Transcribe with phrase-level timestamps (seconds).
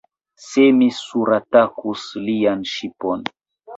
[0.45, 3.31] Se mi suratakus lian ŝipon!